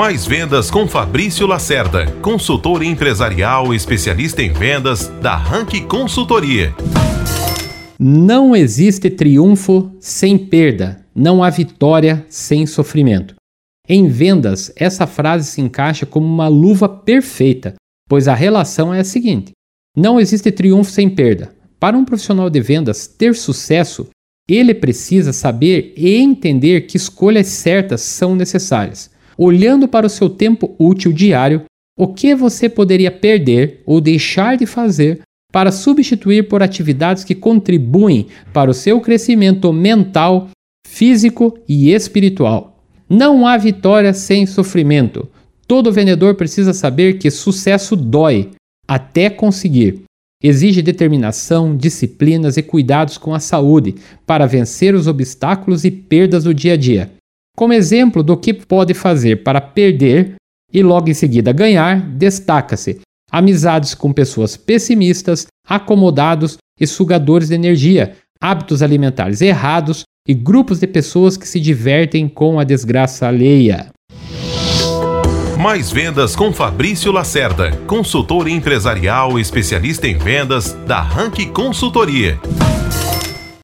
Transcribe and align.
Mais 0.00 0.26
vendas 0.26 0.70
com 0.70 0.88
Fabrício 0.88 1.46
Lacerda, 1.46 2.10
consultor 2.22 2.82
empresarial 2.82 3.74
especialista 3.74 4.42
em 4.42 4.50
vendas 4.50 5.08
da 5.20 5.36
Rank 5.36 5.78
Consultoria. 5.86 6.74
Não 7.98 8.56
existe 8.56 9.10
triunfo 9.10 9.94
sem 10.00 10.38
perda, 10.38 11.04
não 11.14 11.44
há 11.44 11.50
vitória 11.50 12.24
sem 12.30 12.64
sofrimento. 12.64 13.34
Em 13.86 14.08
vendas, 14.08 14.72
essa 14.74 15.06
frase 15.06 15.50
se 15.50 15.60
encaixa 15.60 16.06
como 16.06 16.26
uma 16.26 16.48
luva 16.48 16.88
perfeita, 16.88 17.74
pois 18.08 18.26
a 18.26 18.34
relação 18.34 18.94
é 18.94 19.00
a 19.00 19.04
seguinte: 19.04 19.52
não 19.94 20.18
existe 20.18 20.50
triunfo 20.50 20.90
sem 20.90 21.10
perda. 21.10 21.54
Para 21.78 21.98
um 21.98 22.06
profissional 22.06 22.48
de 22.48 22.62
vendas 22.62 23.06
ter 23.06 23.34
sucesso, 23.34 24.08
ele 24.48 24.72
precisa 24.72 25.34
saber 25.34 25.92
e 25.94 26.16
entender 26.16 26.86
que 26.86 26.96
escolhas 26.96 27.48
certas 27.48 28.00
são 28.00 28.34
necessárias 28.34 29.10
olhando 29.40 29.88
para 29.88 30.06
o 30.06 30.10
seu 30.10 30.28
tempo 30.28 30.76
útil 30.78 31.14
diário, 31.14 31.62
o 31.98 32.08
que 32.08 32.34
você 32.34 32.68
poderia 32.68 33.10
perder 33.10 33.82
ou 33.86 33.98
deixar 33.98 34.58
de 34.58 34.66
fazer 34.66 35.22
para 35.50 35.72
substituir 35.72 36.46
por 36.46 36.62
atividades 36.62 37.24
que 37.24 37.34
contribuem 37.34 38.26
para 38.52 38.70
o 38.70 38.74
seu 38.74 39.00
crescimento 39.00 39.72
mental, 39.72 40.50
físico 40.86 41.58
e 41.66 41.90
espiritual. 41.90 42.84
Não 43.08 43.46
há 43.46 43.56
vitória 43.56 44.12
sem 44.12 44.44
sofrimento. 44.44 45.26
Todo 45.66 45.90
vendedor 45.90 46.34
precisa 46.34 46.74
saber 46.74 47.18
que 47.18 47.30
sucesso 47.30 47.96
dói 47.96 48.50
até 48.86 49.30
conseguir. 49.30 50.02
Exige 50.42 50.82
determinação, 50.82 51.74
disciplinas 51.74 52.58
e 52.58 52.62
cuidados 52.62 53.16
com 53.16 53.34
a 53.34 53.40
saúde 53.40 53.94
para 54.26 54.46
vencer 54.46 54.94
os 54.94 55.06
obstáculos 55.06 55.84
e 55.84 55.90
perdas 55.90 56.44
do 56.44 56.52
dia 56.52 56.74
a 56.74 56.76
dia. 56.76 57.19
Como 57.60 57.74
exemplo 57.74 58.22
do 58.22 58.38
que 58.38 58.54
pode 58.54 58.94
fazer 58.94 59.42
para 59.42 59.60
perder 59.60 60.36
e 60.72 60.82
logo 60.82 61.10
em 61.10 61.12
seguida 61.12 61.52
ganhar, 61.52 62.00
destaca-se 62.00 63.02
amizades 63.30 63.94
com 63.94 64.14
pessoas 64.14 64.56
pessimistas, 64.56 65.46
acomodados 65.68 66.56
e 66.80 66.86
sugadores 66.86 67.48
de 67.48 67.54
energia, 67.54 68.16
hábitos 68.40 68.82
alimentares 68.82 69.42
errados 69.42 70.04
e 70.26 70.32
grupos 70.32 70.80
de 70.80 70.86
pessoas 70.86 71.36
que 71.36 71.46
se 71.46 71.60
divertem 71.60 72.30
com 72.30 72.58
a 72.58 72.64
desgraça 72.64 73.28
alheia. 73.28 73.88
Mais 75.58 75.92
vendas 75.92 76.34
com 76.34 76.54
Fabrício 76.54 77.12
Lacerda, 77.12 77.72
consultor 77.86 78.48
empresarial 78.48 79.38
especialista 79.38 80.08
em 80.08 80.16
vendas 80.16 80.72
da 80.86 81.02
Rank 81.02 81.44
Consultoria. 81.52 82.40